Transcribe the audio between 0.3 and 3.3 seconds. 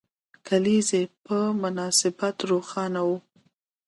کلیزې په مناسبت روښانه وو.